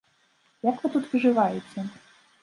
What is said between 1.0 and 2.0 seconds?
выжываеце?